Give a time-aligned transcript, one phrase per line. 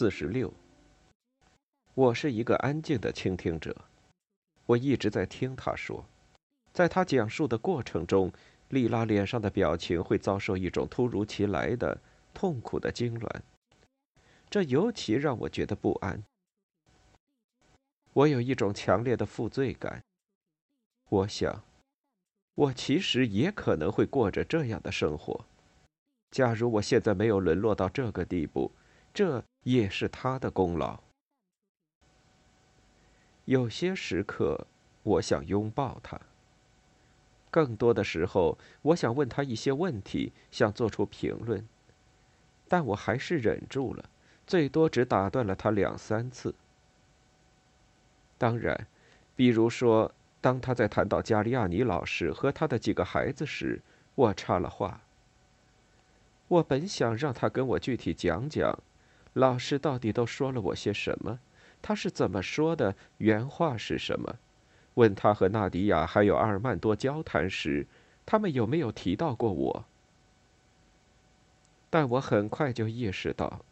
[0.00, 0.50] 四十六。
[1.92, 3.76] 我是一个安静的倾听者，
[4.64, 6.06] 我一直在听他说，
[6.72, 8.32] 在他讲述的过程中，
[8.70, 12.00] 莉拉脸上的表情会遭受一种突如其来的
[12.32, 13.28] 痛苦的痉挛，
[14.48, 16.22] 这尤其让我觉得不安。
[18.14, 20.02] 我有一种强烈的负罪感。
[21.10, 21.62] 我想，
[22.54, 25.44] 我其实也可能会过着这样的生活，
[26.30, 28.72] 假如我现在没有沦落到这个地步。
[29.12, 31.00] 这也是他的功劳。
[33.44, 34.66] 有些时刻，
[35.02, 36.16] 我想拥抱他；
[37.50, 41.66] 更多的时候，我想问他一些问题，想做出评论，
[42.68, 44.08] 但我还是忍住了，
[44.46, 46.54] 最多只打断了他两三次。
[48.38, 48.86] 当然，
[49.34, 53.82] 比如说，当他在谈到加利亚尼老师和他的几个孩子时，
[54.14, 55.00] 我插了话。
[56.46, 58.78] 我本想让他跟我具体讲讲。
[59.34, 61.38] 老师到底都说了我些什么？
[61.82, 62.94] 他是怎么说的？
[63.18, 64.36] 原话是什么？
[64.94, 67.86] 问他和纳迪亚还有阿尔曼多交谈时，
[68.26, 69.84] 他们有没有提到过我？
[71.88, 73.64] 但我很快就意识到，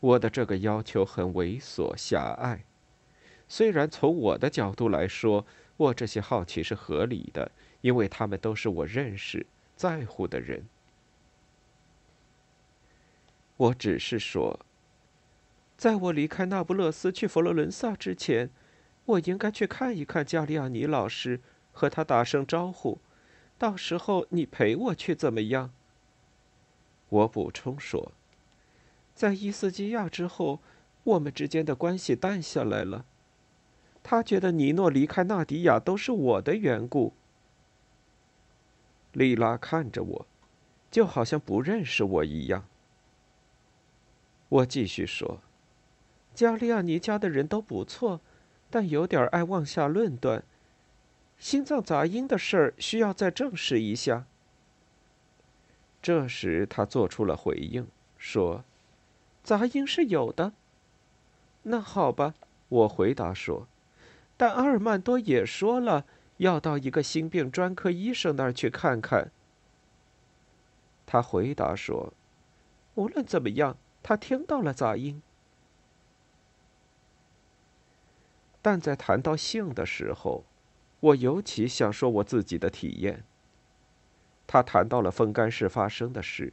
[0.00, 2.64] 我的这个要求很猥琐狭隘。
[3.46, 10.66] 虽然从我的角度来说，我这些好奇是合理的，因为他们都是我认识、在乎的人。
[13.56, 14.58] 我只是说。
[15.76, 18.50] 在我离开那不勒斯去佛罗伦萨之前，
[19.04, 22.98] 我应该去看一看加利亚尼老师，和他打声招呼。
[23.58, 25.70] 到时候你陪我去怎么样？
[27.08, 28.12] 我补充说，
[29.14, 30.60] 在伊斯基亚之后，
[31.04, 33.04] 我们之间的关系淡下来了。
[34.02, 37.12] 他觉得尼诺离开纳迪亚都是我的缘故。
[39.12, 40.26] 丽拉看着我，
[40.90, 42.66] 就好像不认识我一样。
[44.48, 45.40] 我继续说。
[46.36, 48.20] 加利亚尼家的人都不错，
[48.70, 50.44] 但有点爱妄下论断。
[51.38, 54.26] 心脏杂音的事儿需要再证实一下。
[56.02, 57.86] 这时他做出了回应，
[58.18, 58.64] 说
[59.42, 60.52] ：“杂音是有的。”
[61.64, 62.34] 那好吧，
[62.68, 63.66] 我回答说
[64.36, 66.04] ：“但阿尔曼多也说了，
[66.36, 69.32] 要到一个心病专科医生那儿去看看。”
[71.06, 72.12] 他回答说
[72.94, 75.22] ：“无论怎么样，他听到了杂音。”
[78.66, 80.44] 但在谈到性的时候，
[80.98, 83.22] 我尤其想说我自己的体验。
[84.44, 86.52] 他谈到了风干室发生的事，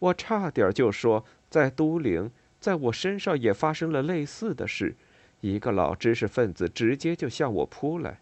[0.00, 4.96] 我差点就说在都灵，在我身上也发生了类似的事。
[5.40, 8.18] 一个老知识分子直接就向我扑来。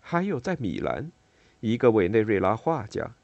[0.00, 1.10] 还有在米兰，
[1.58, 3.16] 一个委内瑞拉画家，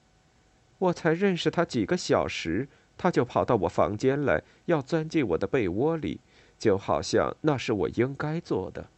[0.78, 2.66] 我才认识他几个小时，
[2.98, 6.18] 他就跑到我房间来，要钻进我的被窝里。
[6.62, 8.88] 就好像那是我应该做的。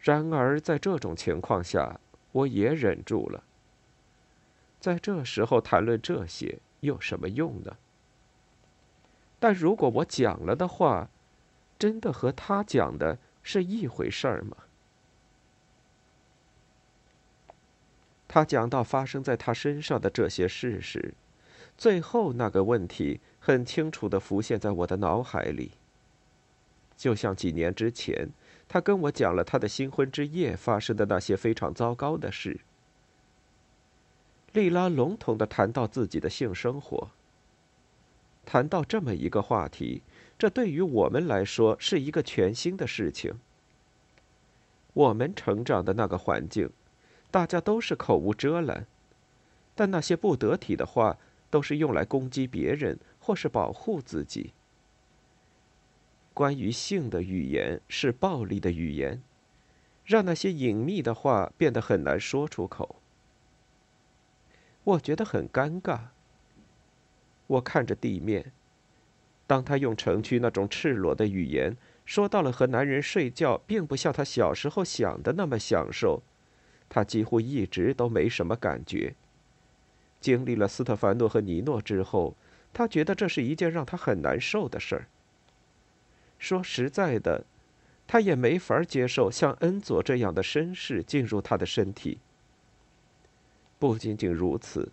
[0.00, 2.00] 然而，在这种情况下，
[2.32, 3.44] 我也忍住了。
[4.80, 7.76] 在这时候谈论这些有什么用呢？
[9.38, 11.08] 但如果我讲了的话，
[11.78, 14.56] 真的和他讲的是一回事儿吗？
[18.26, 21.14] 他讲到发生在他身上的这些事时，
[21.78, 23.20] 最后那个问题。
[23.50, 25.72] 很清楚的浮现在我的脑海里，
[26.96, 28.28] 就像几年之前，
[28.68, 32.60] 他跟我讲了他的新婚之夜发生的那些非常糟糕的事。
[34.52, 37.08] 莉拉笼统的谈到自己的性生活。
[38.46, 40.02] 谈到这么一个话题，
[40.38, 43.34] 这对于我们来说是一个全新的事情。
[44.92, 46.70] 我们成长的那个环境，
[47.32, 48.86] 大家都是口无遮拦，
[49.74, 51.18] 但那些不得体的话
[51.50, 52.96] 都是用来攻击别人。
[53.20, 54.52] 或是保护自己。
[56.34, 59.22] 关于性的语言是暴力的语言，
[60.04, 62.96] 让那些隐秘的话变得很难说出口。
[64.82, 66.00] 我觉得很尴尬。
[67.46, 68.52] 我看着地面。
[69.46, 76.22] 当他用城区那种赤裸的语言说到了和男人睡觉并不像他小时候想的那么享受，
[76.88, 79.14] 他几乎一直都没什么感觉。
[80.20, 82.36] 经历了斯特凡诺和尼诺之后，
[82.72, 85.06] 他觉得这是一件让他很难受的事儿。
[86.38, 87.44] 说实在的，
[88.06, 92.18] 他也没法接受像恩佐这样的绅士进入他的身体。
[93.78, 94.90] 不仅仅如此，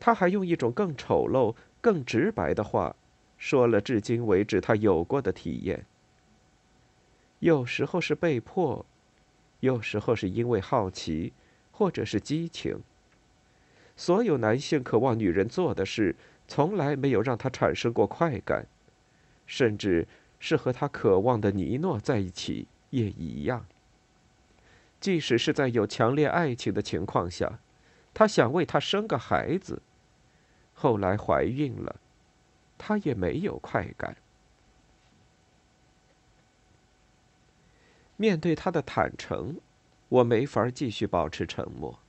[0.00, 2.94] 他还用一种更丑陋、更直白的话，
[3.36, 5.84] 说了至今为止他有过的体验。
[7.40, 8.84] 有时候是被迫，
[9.60, 11.32] 有时候是因为好奇，
[11.70, 12.80] 或者是激情。
[13.96, 16.14] 所有男性渴望女人做的事，
[16.48, 18.66] 从来没有让他产生过快感，
[19.46, 20.08] 甚至
[20.40, 23.66] 是和他渴望的尼诺在一起也一样。
[24.98, 27.60] 即使是在有强烈爱情的情况下。
[28.14, 29.80] 他想为她生个孩子，
[30.74, 32.00] 后来怀孕了，
[32.76, 34.16] 他也没有快感。
[38.16, 39.60] 面对他的坦诚，
[40.08, 42.00] 我没法继续保持沉默。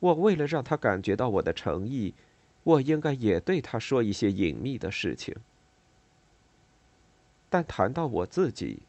[0.00, 2.14] 我为了让他感觉到我的诚意，
[2.66, 5.32] 我应该也对他说一些隐秘的事情。
[7.48, 8.82] 但谈到我自己，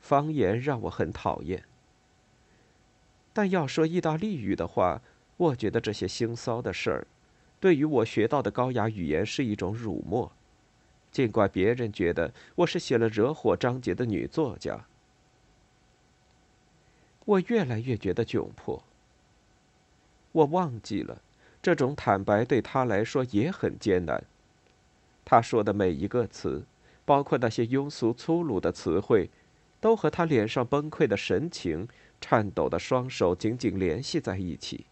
[0.00, 1.64] 方言让我很讨厌。
[3.32, 5.00] 但要说意大利语的话，
[5.38, 7.06] 我觉得这些腥骚的事儿，
[7.58, 10.30] 对于我学到的高雅语言是一种辱没，
[11.10, 14.84] 尽管别人觉得我是写了惹火章节的女作家。
[17.24, 18.82] 我越来越觉得窘迫。
[20.32, 21.22] 我忘记了，
[21.62, 24.24] 这种坦白对他来说也很艰难。
[25.24, 26.64] 他说的每一个词，
[27.04, 29.30] 包括那些庸俗粗鲁的词汇，
[29.80, 31.86] 都和他脸上崩溃的神情、
[32.20, 34.86] 颤抖的双手紧紧联系在一起。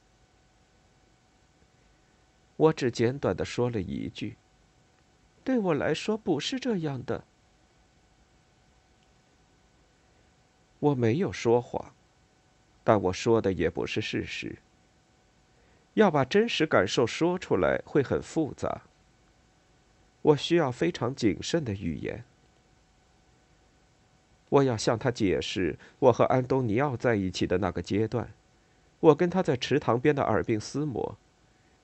[2.57, 4.37] 我只简短的说了一句
[5.43, 7.25] ：“对我来说不是这样的。”
[10.79, 11.93] 我没有说谎，
[12.85, 14.57] 但我说的也不是事实。
[15.95, 18.83] 要把真实感受说出来会很复杂。
[20.23, 22.25] 我需要非常谨慎的语言。
[24.51, 28.33] 我要向他解释我和安东尼奥在一起的那个阶段，
[29.01, 31.17] 我跟他在池塘边的耳鬓厮磨。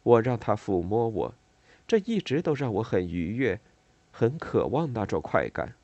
[0.02, 1.34] 我让他抚摸我，
[1.86, 3.58] 这一直都让我很愉悦，
[4.12, 5.74] 很渴望那种快感。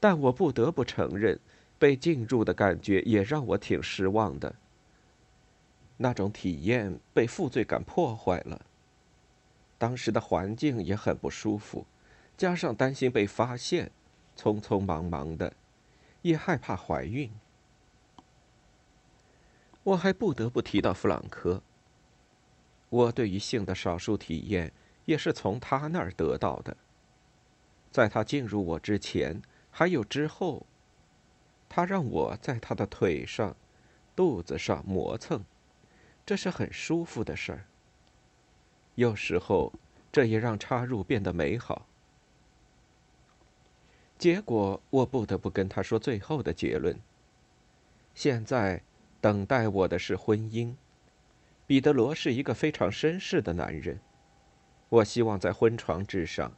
[0.00, 1.38] 但我不得不承认，
[1.78, 4.54] 被进入的感觉也让我挺失望的。
[5.96, 8.66] 那种体验被负罪感破坏了。
[9.78, 11.86] 当时的环境也很不舒服，
[12.36, 13.90] 加上担心被发现，
[14.36, 15.52] 匆匆忙忙的，
[16.22, 17.30] 也害怕怀孕。
[19.84, 21.62] 我还不得不提到弗朗科。
[22.88, 24.72] 我对于性的少数体验
[25.04, 26.76] 也是从他那儿得到的。
[27.90, 29.40] 在他进入我之前，
[29.70, 30.66] 还有之后，
[31.68, 33.56] 他让我在他的腿上、
[34.14, 35.44] 肚子上磨蹭，
[36.26, 37.64] 这是很舒服的事儿。
[38.96, 39.72] 有时候，
[40.10, 41.86] 这也让插入变得美好。
[44.18, 46.98] 结果，我不得不跟他说最后的结论。
[48.12, 48.82] 现在，
[49.20, 50.74] 等待我的是婚姻。
[51.66, 54.00] 彼得罗是一个非常绅士的男人，
[54.88, 56.52] 我希望在婚床之上，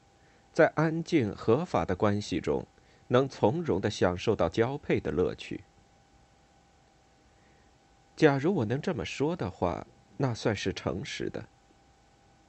[0.53, 2.67] 在安静合法的关系中，
[3.09, 5.65] 能从容的享受到交配的乐趣。
[8.19, 11.47] 假如我能这么说的话，那算是诚实的。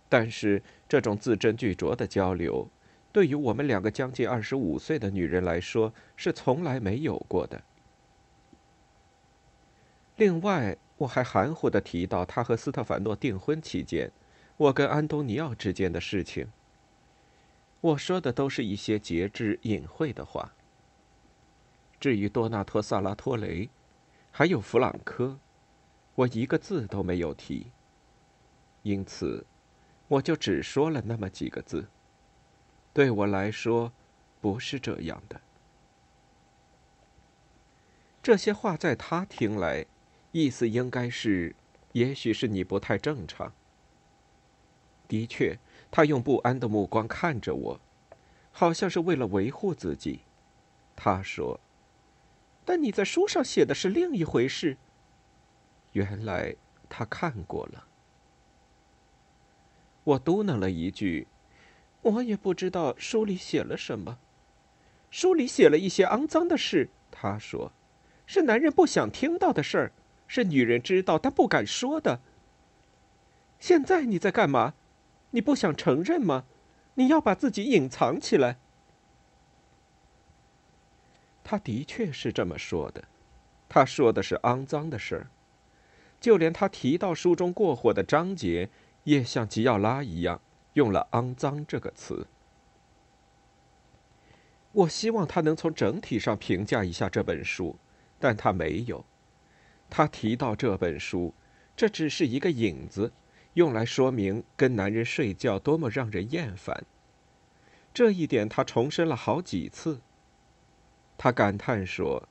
[0.10, 2.68] 但是这种字斟句酌的交流，
[3.12, 7.62] 对于我们两个将近二十五岁的女人来说，是从来没有过的。
[10.16, 10.76] 另外。
[11.00, 14.12] 我还含糊的提到他和斯特凡诺订婚期间，
[14.58, 16.52] 我跟安东尼奥之间的事情。
[17.80, 20.52] 我说的都是一些节制隐晦的话。
[22.02, 23.70] 至于多纳托·萨拉托雷，
[24.30, 25.40] 还有弗朗科，
[26.20, 27.68] 我一个字都没有提。
[28.84, 29.46] 因此，
[30.10, 31.88] 我就只说了那么几个字。
[32.94, 33.94] 对我来说，
[34.42, 35.40] 不是这样的。
[38.22, 39.86] 这些话在他听来。
[40.32, 41.56] 意思应该是，
[41.94, 43.52] 也许是你不太正常。
[45.08, 45.58] 的确，
[45.90, 47.80] 他用不安的目光看着我，
[48.52, 50.20] 好像是为了维护自己。
[50.96, 51.60] 他说
[52.64, 54.78] ：“但你在书上写的是另一回事。”
[55.92, 56.56] 原来
[56.88, 57.86] 他看过了。
[60.04, 61.28] 我嘟囔了一句
[62.02, 64.18] ：“我也不知道书里写了什么。
[65.12, 67.72] 书里写了一些肮脏的事。”他说
[68.26, 69.92] ：“是男人不想听到的事儿。”
[70.32, 72.22] 是女人知道但不敢说的。
[73.60, 74.76] 现在你在干嘛？
[75.32, 76.46] 你不想承认吗？
[76.94, 78.58] 你要把自己隐藏起来。”
[81.44, 83.06] 他的确是这么说的，
[83.68, 85.32] 他说的是肮脏的事儿。
[86.20, 88.70] 就连他提到书中过火的章节，
[89.04, 90.42] 也像吉奥拉一样
[90.74, 92.28] 用了“肮脏”这个词。
[94.72, 97.76] 我希望他能从整体上评价一下这本书，
[98.20, 99.04] 但他没有。
[99.90, 101.34] 他提到这本书，
[101.76, 103.12] 这只是一个引子，
[103.56, 106.86] 用来说明跟男人睡觉多么让人厌烦。
[107.92, 110.02] 这一点他重申了好几次。
[111.18, 112.30] 他感叹说：“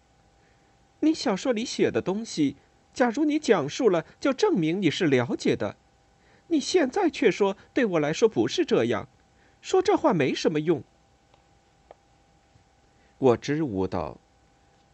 [1.00, 2.56] 你小说里写的东西，
[2.98, 5.76] 假如你讲述了，就证明你是了解的。
[6.48, 9.08] 你现在却说对我来说不是这样，
[9.60, 10.82] 说这话没什么用。”
[13.18, 14.18] 我支吾道：“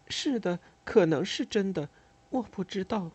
[0.08, 1.88] 是的，可能是真的，
[2.28, 3.10] 我不知道。”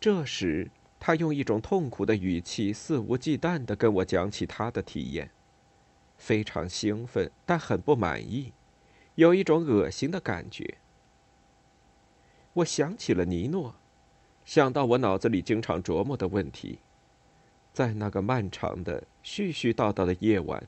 [0.00, 5.30] 这时，他用一种痛苦的语气，肆无忌惮的跟我讲起他的体验，
[6.16, 8.54] 非常兴奋，但很不满意，
[9.16, 10.78] 有一种恶心的感觉。
[12.54, 13.74] 我想起了尼诺，
[14.44, 16.78] 想到我脑子里经常琢磨的问题，
[17.72, 20.62] 在那个漫长的、絮絮叨叨的夜晚。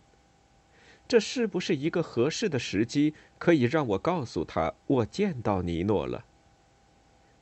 [1.07, 6.25] 这是不是一个合适的时机，可以让我告诉他我见到尼诺了？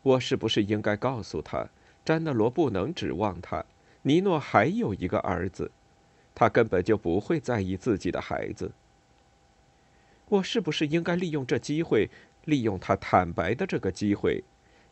[0.03, 1.69] 我是不是应该告诉他，
[2.05, 3.65] 詹纳罗不能指望他？
[4.03, 5.71] 尼诺还有一个儿子，
[6.35, 8.73] 他根本就不会在意自己的孩子。
[10.29, 12.11] 我是不是应该利用这机会，
[12.45, 14.43] 利用他坦白的这个机会，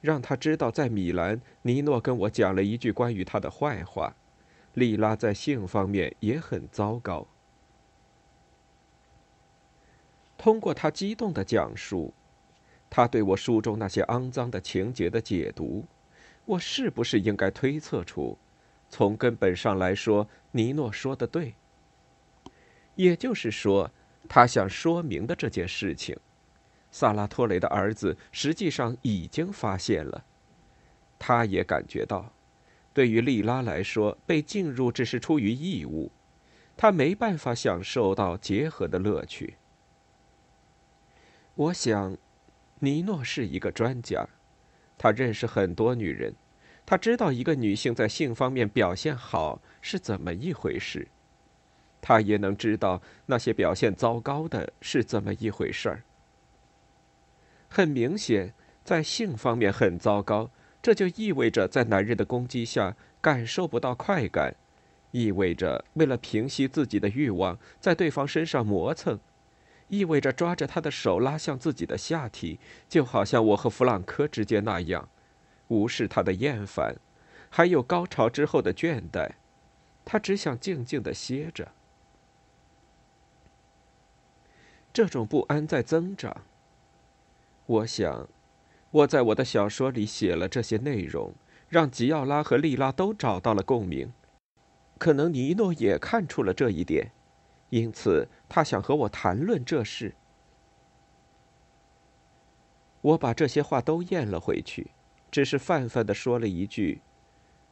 [0.00, 4.14] 让他知道在米兰，尼诺跟我讲了一句关于他的坏话，
[4.74, 7.26] 莉拉在性方面也很糟糕。
[10.38, 12.14] 通过他激动的讲述，
[12.88, 15.84] 他对我书中那些肮脏的情节的解读，
[16.46, 18.38] 我是不是应该推测出，
[18.88, 21.54] 从根本上来说，尼诺说的对。
[22.94, 23.90] 也就是说，
[24.28, 26.16] 他想说明的这件事情，
[26.90, 30.24] 萨拉托雷的儿子实际上已经发现了。
[31.18, 32.32] 他也感觉到，
[32.92, 36.10] 对于莉拉来说，被进入只是出于义务，
[36.76, 39.56] 他没办法享受到结合的乐趣。
[41.54, 42.16] 我想，
[42.78, 44.26] 尼诺是一个专家，
[44.96, 46.34] 他认识很多女人，
[46.86, 51.06] 他知道一个女性在性方面表现好是怎么一回事，
[52.00, 56.02] 他也能知道那些表现糟糕的是怎么一回事儿。
[57.72, 58.52] 很明显，
[58.84, 60.50] 在性方面很糟糕，
[60.82, 64.56] 这就意味着在男人的攻击下感受不到快感，
[65.12, 69.18] 意味着为了平息自己的欲望，在对方身上磨蹭。
[69.86, 75.08] 意味着抓着他的手拉向自己的下体，就好像我和弗朗科之间那样，
[75.68, 76.96] 无视他的厌烦，
[77.48, 79.30] 还有高潮之后的倦怠，
[80.04, 81.72] 他只想静静的歇着。
[84.92, 86.42] 这种不安在增长。
[87.70, 88.28] 我想，
[88.90, 91.32] 我在我的小说里写了这些内容，
[91.68, 94.12] 让吉奥拉和莉拉都找到了共鸣，
[94.98, 97.12] 可能尼诺也看出了这一点。
[97.68, 100.16] 因此，他想和我谈论这事。
[103.02, 104.90] 我把这些话都咽了回去，
[105.30, 107.02] 只是泛泛的说了一句：“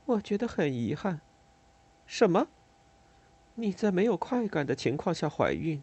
[0.06, 1.20] 我觉得很遗憾。”
[2.06, 2.46] 什么？
[3.56, 5.82] 你在没有快感的情况下怀孕？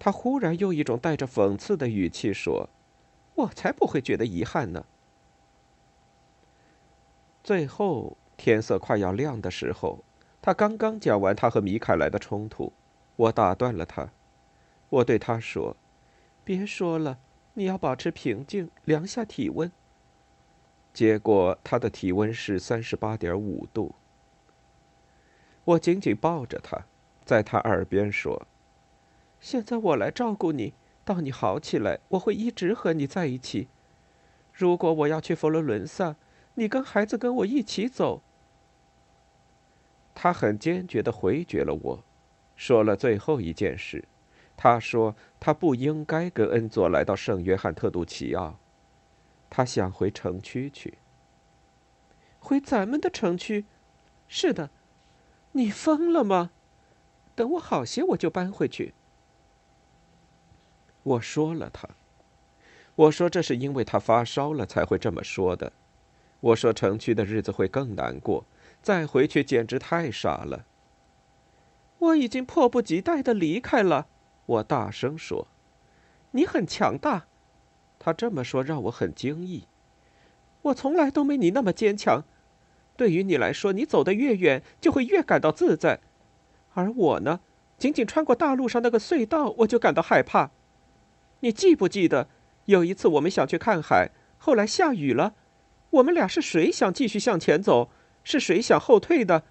[0.00, 2.68] 他忽然用一种带着讽刺的语气说
[3.36, 4.84] ：“我才不会觉得遗憾呢。”
[7.44, 10.02] 最后，天色快要亮的时候。
[10.42, 12.72] 他刚刚讲完他和米凯莱的冲突，
[13.16, 14.10] 我打断了他。
[14.88, 15.76] 我对他说
[16.42, 17.18] ：“别说了，
[17.52, 19.70] 你要保持平静，量下体温。”
[20.94, 23.94] 结果他的体温是三十八点五度。
[25.64, 26.86] 我紧紧抱着他，
[27.26, 28.46] 在他耳边说
[29.40, 33.68] ：“现在我来照顾你，到你好起来，我会一直和你在一起。
[34.52, 36.16] 如果我要去佛罗伦萨，
[36.54, 38.22] 你跟孩子跟我一起走。”
[40.14, 42.04] 他很坚决地回绝了我，
[42.54, 44.04] 说了最后一件事。
[44.56, 48.58] 他说他不应该跟恩佐来到圣约翰特杜奇奥，
[49.48, 50.98] 他想回城区去。
[52.38, 53.64] 回咱们的城区？
[54.28, 54.68] 是的。
[55.52, 56.50] 你疯了吗？
[57.34, 58.92] 等我好些，我就搬回去。
[61.02, 61.88] 我说了他，
[62.94, 65.72] 我说这是因为他发烧了才会这么说的。
[66.40, 68.44] 我说城区的日子会更难过。
[68.82, 70.64] 再回去简直太傻了。
[71.98, 74.06] 我已经迫不及待的离开了，
[74.46, 75.46] 我大声说
[76.32, 77.26] ：“你很强大。”
[78.00, 79.64] 他这么说让我很惊异。
[80.62, 82.24] 我从来都没你那么坚强。
[82.96, 86.00] 对于你来说，你走得越远，就会越感到自在。
[86.72, 87.40] 而我呢，
[87.76, 90.50] 仅仅穿过大路上那个隧道，我就感到害怕。
[91.40, 92.28] 你记不记得，
[92.66, 95.34] 有一次我们想去看海，后来下雨了，
[95.90, 97.90] 我们俩是谁想继续向前走，
[98.22, 99.44] 是谁想后退的？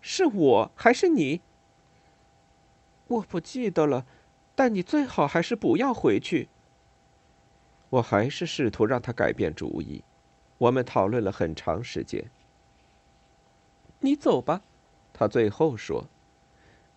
[0.00, 1.40] 是我还是你？
[3.08, 4.06] 我不记得了，
[4.54, 6.48] 但你最好还是不要回去。
[7.90, 10.02] 我还是试图让他改变主意。
[10.58, 12.30] 我们讨论了很长时间。
[14.00, 14.62] 你走吧，
[15.12, 16.06] 他最后说。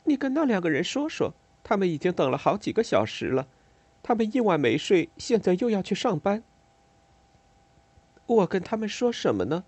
[0.03, 1.33] 你跟那两个人说说，
[1.63, 3.47] 他们已经等了好几个小时了，
[4.01, 6.43] 他们一晚没睡，现在又要去上班。
[8.25, 9.65] 我跟他们说什么呢？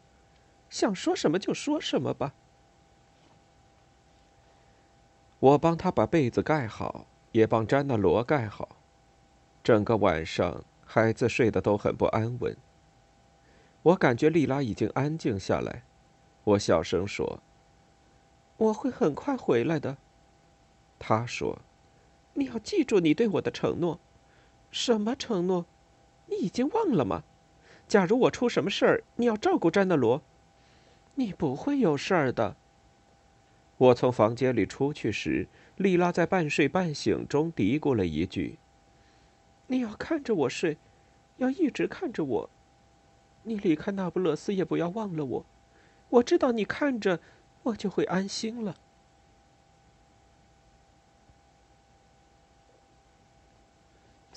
[0.69, 2.33] 想说什么就说什么吧。
[5.39, 8.77] 我帮他把被子盖好，也帮詹娜罗盖好。
[9.63, 12.55] 整个晚上，孩子睡得都很不安稳。
[13.83, 15.83] 我感觉丽拉已经安静下来。
[16.43, 17.41] 我小声说
[18.57, 19.97] ：“我会很快回来的。”
[20.97, 21.59] 他说
[22.33, 23.99] ：“你要记住你对我的承诺。
[24.71, 25.65] 什么承诺？
[26.27, 27.23] 你已经忘了吗？
[27.87, 30.21] 假如我出什么事儿，你要照顾詹德罗。
[31.15, 32.55] 你不会有事儿的。”
[33.77, 38.59] 我从房间里出去时，丽拉在半睡半醒中嘀咕了一句
[39.67, 40.77] ：“你要看着我睡，
[41.37, 42.49] 要一直看着我。
[43.43, 45.45] 你离开那不勒斯也不要忘了我。
[46.09, 47.19] 我知道你看着，
[47.63, 48.75] 我就会安心了。”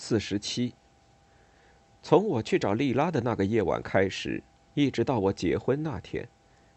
[0.07, 0.75] 四十七。
[2.03, 4.43] 从我去找丽拉的那个夜晚开始，
[4.75, 6.29] 一直到我结婚那天。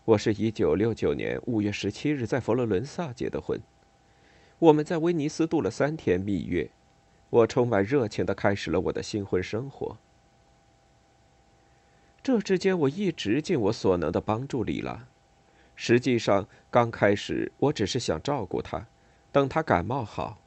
[0.06, 3.60] 我是一九六九年五月十七日在佛罗伦萨结的婚，
[4.60, 6.70] 我们在威尼斯度了三天蜜月，
[7.30, 9.98] 我充满热情的开始了我的新婚生活。
[12.24, 15.06] 这之间，我一直尽我所能的帮助丽拉。
[15.76, 18.88] 实际上，刚开始我只是想照顾她，
[19.34, 20.40] 等她感冒好。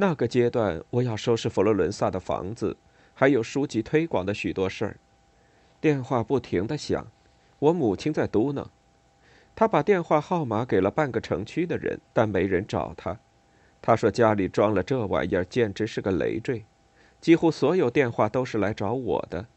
[0.00, 2.76] 那个阶段，我要收拾佛罗伦萨的房子，
[3.14, 4.96] 还有书籍推广的许多事儿，
[5.80, 7.04] 电话不停的响。
[7.58, 8.68] 我母亲在嘟囔，
[9.56, 13.18] 她把电话号码给了半个城区的人，但没人找她。
[13.82, 16.64] 她说家里装了这玩意儿，简直是个累赘。
[17.20, 19.48] 几乎所有电话都是来找我的。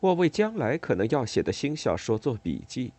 [0.00, 2.92] 我为将来可能要写的新小说做笔记，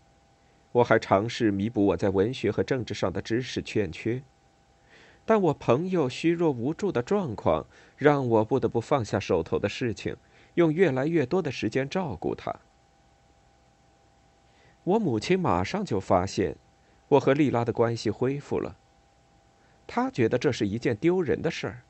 [0.71, 4.23] 我还尝试弥补我在文学和政治上的知识欠缺。
[5.27, 7.65] 但我朋友虚弱无助的状况，
[7.97, 10.15] 让我不得不放下手头的事情，
[10.53, 12.61] 用越来越多的时间照顾他。
[14.85, 16.55] 我母亲马上就发现，
[17.09, 18.77] 我和丽拉的关系恢复了。
[19.85, 21.81] 她觉得这是一件丢人的事儿。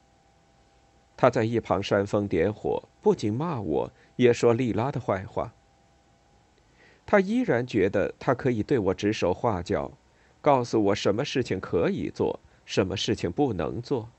[1.16, 5.54] 她在一旁煽风点火，不仅骂我，也说丽拉的坏话。
[7.06, 9.92] 她依然觉得她可以对我指手画脚，
[10.42, 14.10] 告诉我什么事情可以做，什么事情不能做。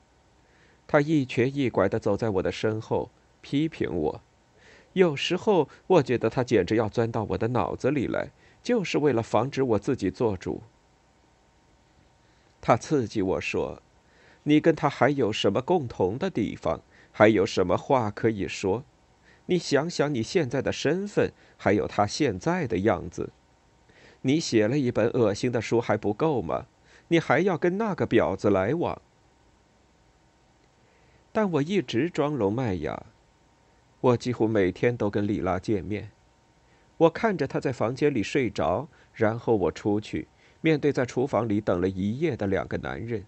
[0.89, 4.21] 他一瘸一拐地走在我的身后，批评我。
[4.95, 8.31] 有时候，我觉得他简直要钻到我的脑子里来。
[8.61, 10.63] 就是为了防止我自己做主。
[12.61, 13.81] 他刺激我说
[14.43, 16.83] ：“你跟他还有什么共同的地方？
[17.13, 18.83] 还有什么话可以说？
[19.47, 23.31] 你想想你现在的身份，还有他现在的样子。
[24.23, 26.67] 你写了一本恶心的书还不够吗？
[27.09, 29.01] 你还要跟那个婊子来往？”
[31.33, 33.07] 但我一直装聋卖哑。
[34.01, 36.11] 我几乎每天都跟丽拉见面。
[36.97, 40.29] 我看着她在房间里睡着，然后我出去，
[40.61, 43.25] 面对在厨房里等了一夜的两个男人，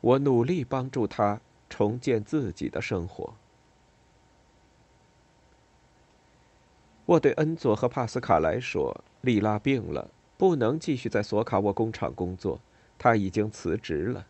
[0.00, 3.34] 我努力帮助他重建自己的生活。
[7.06, 12.60] 我对恩佐和帕斯卡来说：“莉拉病了，不能继续在索卡沃工厂工作，
[12.98, 14.26] 他已经辞职了。”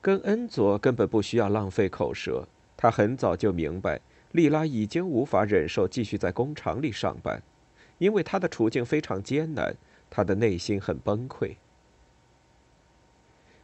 [0.00, 4.00] 跟恩佐根本不需要浪费口舌，他很早就明白。
[4.32, 7.42] 莉拉已经无法忍受继续在工厂里上班，
[7.98, 9.74] 因为她的处境非常艰难，
[10.10, 11.56] 她的内心很崩溃。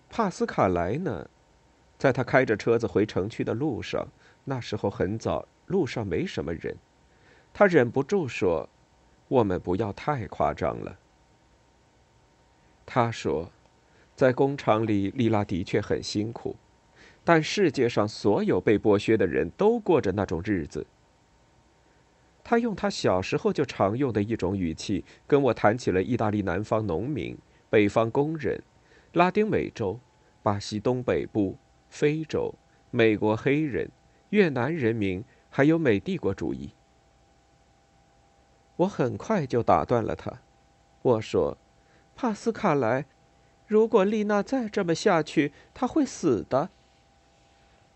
[0.09, 1.29] 帕斯卡莱呢，
[1.99, 4.09] 在他开着车子回城区的路上，
[4.45, 6.77] 那时候很早，路上没什么人，
[7.53, 8.69] 他忍不住说
[9.29, 10.99] ：“我们不要太夸张了。”
[12.95, 13.51] 他说，
[14.15, 16.55] 在工厂里，莉拉的确很辛苦。
[17.25, 20.87] 但世界上所有被剥削的人都过着那种日子。
[22.45, 27.35] 他用他小时候就常用的一种语气跟我谈起了意大利南方农民、
[27.71, 28.63] 北方工人、
[29.15, 29.99] 拉丁美洲、
[30.43, 31.57] 巴西东北部、
[31.89, 32.55] 非洲、
[32.91, 33.91] 美国黑人、
[34.29, 36.73] 越南人民，还有美帝国主义。
[38.77, 40.43] 我很快就打断了他，
[41.01, 41.57] 我说
[42.23, 43.05] ：“帕斯卡莱，
[43.67, 46.71] 如果丽娜再这么下去，她会死的。”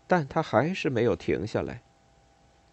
[0.05, 1.81] 但他还是没有停下来。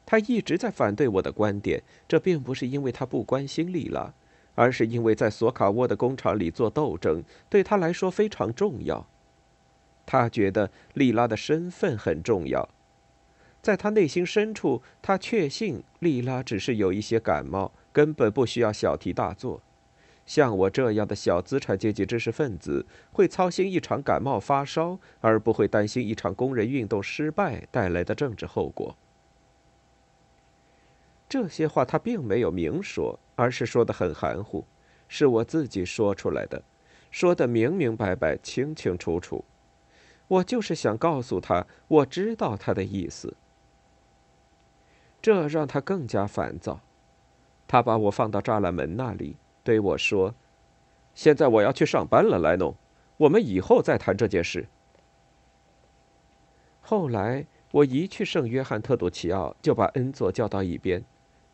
[0.04, 4.12] 他一直在反对我的观点，这并不是因为他不关心丽拉，
[4.56, 9.06] 而是因为在索卡沃的工厂里做斗争对他来说非常重要。
[10.04, 12.68] 他觉得丽拉的身份很重要，
[13.62, 19.62] 在他内心深处，他确信丽拉只是有一些感冒，根本不需要小题大做。
[20.26, 28.96] 像我这样的小资产阶级知识分子，会操心一场感冒发烧，而不会担心一场工人运动失败带来的政治后果。
[31.28, 34.64] 这些话他并没有明说，而是说的很含糊，
[35.08, 36.62] 是我自己说出来的，
[37.10, 39.44] 说的明明白白、清清楚楚。
[40.26, 43.36] 我就是想告诉他，我知道他的意思。
[45.20, 46.80] 这让他更加烦躁，
[47.66, 49.36] 他把我放到栅栏门那里。
[49.64, 50.34] 对我说
[51.14, 52.76] ：“现在我要去上班了，莱农，
[53.16, 54.68] 我们以后再谈这件事。”
[56.82, 61.02] 后来我一去圣约翰特杜奇奥，就把恩佐叫到一边，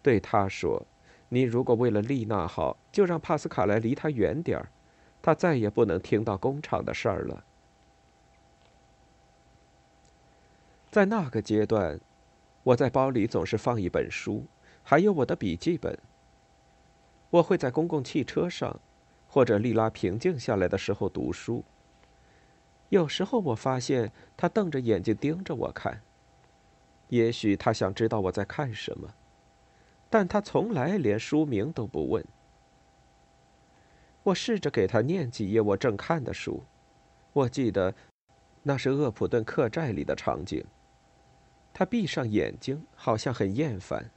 [0.02, 0.84] 对他说
[1.30, 4.68] ：“你如果为了丽娜好，就让帕斯卡莱离他远点儿，
[5.22, 7.44] 他再也不能听到工厂的事儿了。”
[10.90, 12.00] 在那个阶段，
[12.64, 14.44] 我在包里总是放一本书，
[14.82, 15.96] 还有我的笔记本。
[17.30, 18.80] 我会在公共汽车上，
[19.28, 21.64] 或者丽拉平静下来的时候读书。
[22.88, 26.02] 有时候我发现他瞪着眼睛盯着我看，
[27.08, 29.08] 也许他想知道我在看什么，
[30.08, 32.24] 但他从来连书名都不问。
[34.24, 36.64] 我试着给他念几页我正看的书，
[37.32, 37.94] 我记得
[38.64, 40.64] 那是厄普顿客栈里的场景。
[41.72, 44.10] 他闭上眼睛，好像很厌烦。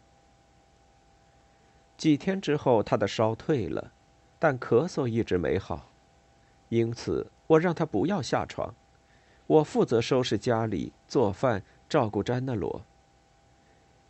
[2.04, 3.94] 几天之后，他的烧退了，
[4.38, 5.90] 但咳嗽一直没好，
[6.68, 8.76] 因此我让他不要下床。
[9.48, 12.84] 我负责收拾家里、做饭、照顾詹娜罗。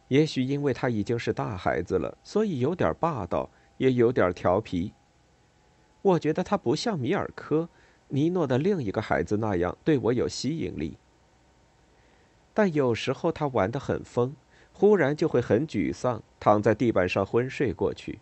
[0.07, 4.91] 也许因为他已经是大孩子了，所以有点霸道，也有点调皮。
[6.01, 7.69] 我觉得他不像米尔科，
[8.07, 10.97] 尼诺的另一个孩子那样对我有吸引力。
[12.55, 14.35] 但有时候他玩得很疯。
[14.73, 18.19] 忽然就会很沮丧，躺在地板上昏睡过去，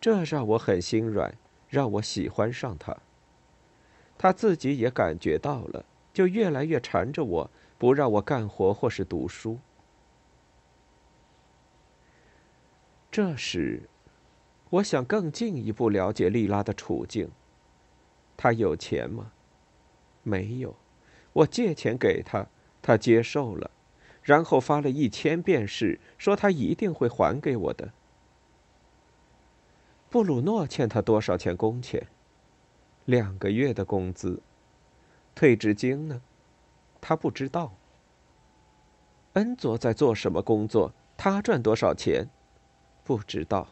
[0.00, 1.34] 这让我很心软，
[1.68, 2.96] 让我喜欢上他。
[4.16, 9.58] 他自己也感觉到了，就越来越缠着我，不让我干活或是读书。
[13.10, 13.82] 这时，
[14.70, 17.30] 我想更进一步了解丽拉的处境。
[18.36, 19.32] 她有钱吗？
[20.22, 20.74] 没有。
[21.32, 22.46] 我借钱给她，
[22.80, 23.70] 她接受了。
[24.24, 27.92] 然后发了一千遍誓，说他一定会还给我的。
[30.08, 32.08] 布鲁诺欠他多少钱工钱？
[33.04, 34.42] 两个月的工资。
[35.34, 36.22] 退职金呢？
[37.00, 37.74] 他不知道。
[39.34, 40.94] 恩佐在做什么工作？
[41.16, 42.30] 他赚多少钱？
[43.04, 43.68] 不知道。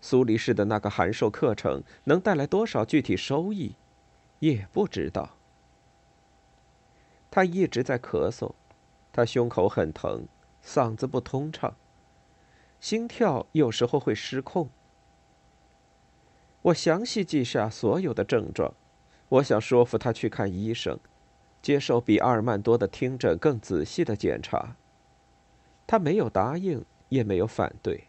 [0.00, 3.76] 苏黎世的那个函授课程能带来多少具体收益？
[4.40, 5.36] 也不知道。
[7.30, 8.52] 他一直在咳嗽。
[9.14, 10.26] 他胸口很疼，
[10.60, 11.76] 嗓子不通畅，
[12.80, 14.68] 心跳有时候会失控。
[16.62, 18.74] 我详细记下所有的症状，
[19.28, 20.98] 我想说服他去看医生，
[21.62, 24.74] 接受比阿尔曼多的听诊更仔细的检查。
[25.86, 28.08] 他没有答应，也没有反对。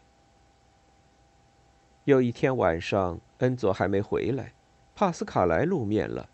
[2.02, 4.54] 有一天晚上，恩佐还没回来，
[4.96, 6.28] 帕斯卡莱露面了。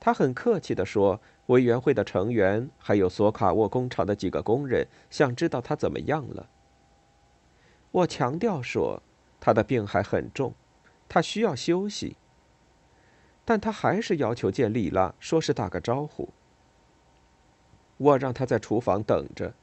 [0.00, 1.20] 他很客气地说。
[1.46, 6.48] 委员会的成员还有索卡沃工厂的几个工人想知道他怎么样了。
[7.92, 9.02] 我强调说，
[9.40, 10.54] 他的病还很重，
[11.08, 12.16] 他需要休息。
[13.44, 16.30] 但他还是要求见丽拉，说是打个招呼。
[17.96, 19.54] 我让他在厨房等着，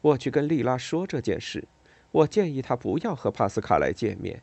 [0.00, 1.68] 我去跟丽拉说这件事。
[2.10, 4.42] 我建议他不要和帕斯卡来见面。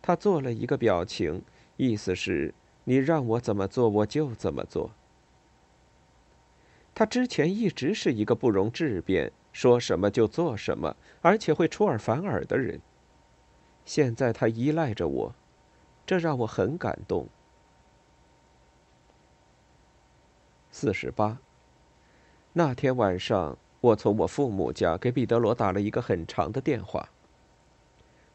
[0.00, 1.42] 他做了一个表情，
[1.76, 4.92] 意思是你让我怎么做，我就怎么做。
[6.98, 12.80] 他之前一直是一个不容置辩、说什么就做什么，而且会出尔反尔的人。
[13.84, 15.32] 现在他依赖着我，
[16.04, 17.28] 这让我很感动。
[20.72, 21.38] 四十八。
[22.54, 27.10] 那天晚上，我从我父母家给彼得罗打了一个很长的电话。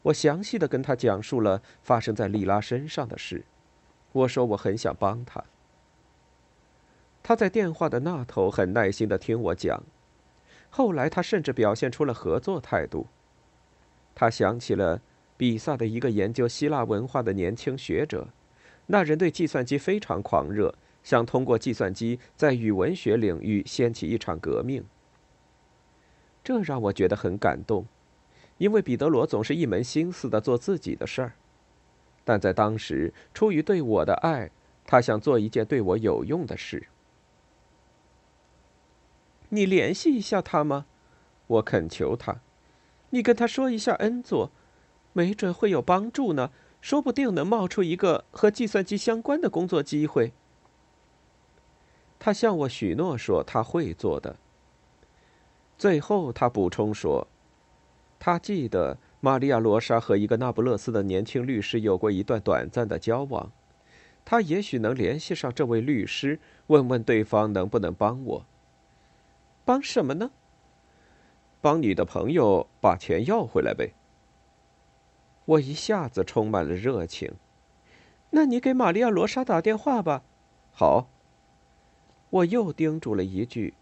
[0.03, 3.43] 我详细的跟他讲述了发生在莉拉身上的事。
[4.13, 5.43] 我说我很想帮他。
[7.23, 9.81] 他在电话的那头很耐心的听我讲，
[10.69, 13.07] 后来他甚至表现出了合作态度。
[14.13, 15.01] 他想起了
[15.37, 18.27] 比萨的一个研究希腊文化的年轻学者，
[18.87, 24.83] 那人对计算机非常狂热，想通过计算机在语文学领域掀起一场革命。
[26.43, 27.85] 这让我觉得很感动，
[28.57, 31.33] 因为彼得罗总是一门心思的做自己的事儿，
[32.25, 34.51] 但在当时，出于对我的爱，
[34.85, 36.85] 他想做一件对我有用的事。
[39.55, 40.85] 你联系一下他吗？
[41.45, 42.41] 我恳求他。
[43.11, 44.51] 你跟他说一下恩佐，
[45.13, 46.51] 没准会有帮助呢。
[46.81, 50.33] 说不定能冒出一个和计算机相关的工作机会。
[52.19, 54.35] 他向我许诺说他会做的。
[55.77, 57.27] 最后，他补充说，
[58.19, 63.51] 他记得玛利亚·罗莎和一个那不勒斯的年轻律师有过一段短暂的交往，
[64.25, 68.45] 他也许能联系上这位律师，问问对方能不能帮我。
[69.65, 70.31] 帮什么呢？
[71.61, 73.93] 帮你的朋友把钱要回来呗。
[75.45, 77.33] 我一下子充满了热情。
[78.31, 80.23] 那你给玛利亚·罗莎打电话吧。
[80.71, 81.09] 好。
[82.29, 83.75] 我又叮嘱了一句：“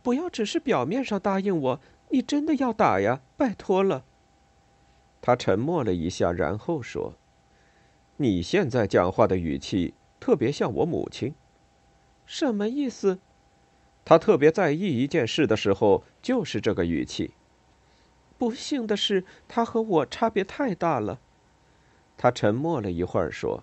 [0.00, 1.80] 不要只是表面上答应我，
[2.10, 4.04] 你真的要打呀，拜托了。”
[5.20, 7.14] 他沉默了一下，然后说
[8.18, 11.34] ：“你现在讲话的语气特别像我母亲。”
[12.24, 13.18] 什么意思？
[14.10, 17.30] 他特别在意一件事的时候，就是这个语气。
[18.38, 21.20] 不幸的是，他和我差别太大了。
[22.16, 23.62] 他沉默了一会儿，说：“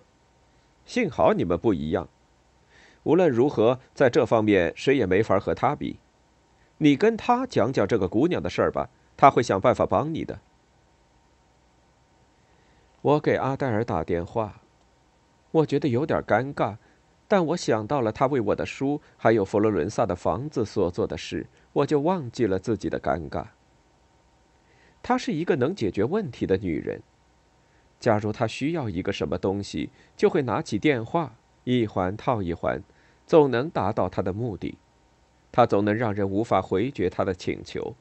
[0.86, 2.08] 幸好你们不一样。
[3.02, 5.98] 无论如何，在这方面谁也没法和他比。
[6.78, 10.40] 你跟他讲讲这个姑娘的事儿吧，他会想办法帮你的。”
[13.02, 14.62] 我给阿黛尔打电话，
[15.50, 16.78] 我觉得有点尴尬。
[17.30, 23.44] 但我想到了他为我的书，还有佛罗伦萨的房子所做的事，我就忘记了自己的尴尬。
[25.02, 27.02] 她是一个能解决问题的女人。
[28.00, 32.82] 假如她需要一个什么东西，就会拿起电话，一环套一环，
[33.26, 34.78] 总能达到她的目的。
[35.52, 37.94] 她总能让人无法回绝她的请求。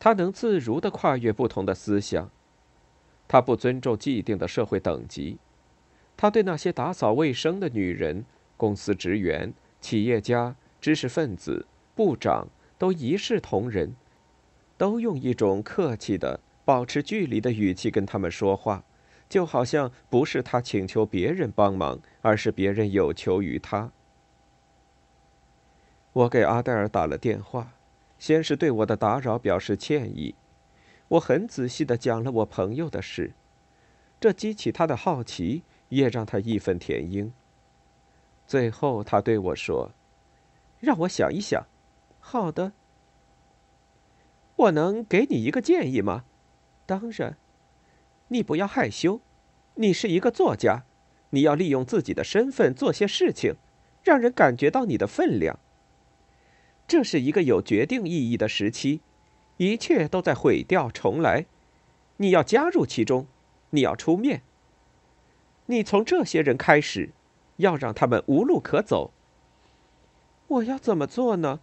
[0.00, 2.30] 她能自如地跨越不同的思想。
[3.28, 5.38] 她不尊重既定的社会等级。
[6.16, 8.24] 他对那些打扫卫生的女人、
[8.56, 12.48] 公司职员、企业家、知识分子、部长
[12.78, 13.94] 都一视同仁，
[14.78, 18.84] 都用一种客气的、保持距离的语气跟他们说话，
[19.28, 23.92] 就好像不是他请求别人帮忙，而是别人有求于他。
[26.14, 27.74] 我给阿黛尔打了电话，
[28.18, 30.34] 先是对我的打扰表示歉意，
[31.08, 33.34] 我很仔细的讲了我朋友的事，
[34.18, 35.62] 这激起他的好奇。
[35.88, 37.32] 也让他义愤填膺。
[38.46, 39.92] 最后，他对我说
[40.80, 41.66] ：“让我想一想。
[42.20, 42.72] ”“好的。
[44.56, 46.24] ”“我能给你一个建议吗
[46.86, 47.36] ？”“当然。
[48.28, 49.20] ”“你不要害羞，
[49.74, 50.84] 你是一个作家，
[51.30, 53.54] 你要利用自己的身份做些事情，
[54.02, 55.58] 让人感觉到你的分量。
[56.88, 59.00] 这是一个有决定意义的时期，
[59.56, 61.46] 一切都在毁掉重来，
[62.18, 63.26] 你要加入其中，
[63.70, 64.42] 你要出面。”
[65.66, 67.10] 你从这些人开始，
[67.56, 69.12] 要让他们无路可走。
[70.48, 71.60] 我要怎么做呢？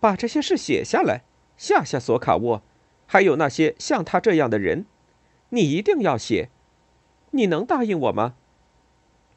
[0.00, 1.22] 把这些事写下来，
[1.56, 2.62] 吓吓索卡沃，
[3.06, 4.86] 还有那些像他这样的人。
[5.50, 6.50] 你一定要写。
[7.32, 8.34] 你能答应我吗？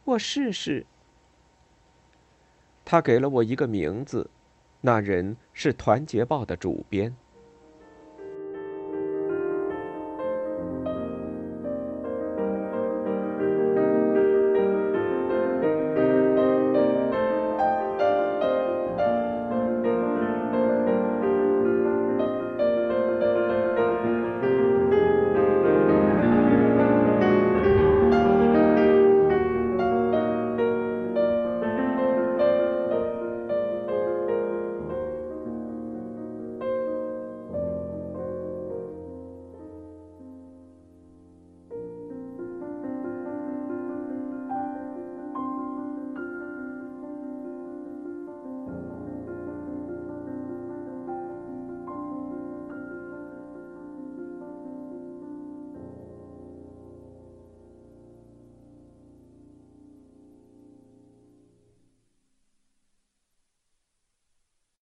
[0.05, 0.85] 我试试。
[2.85, 4.29] 他给了我一个名字，
[4.81, 7.15] 那人是《团结报》的主编。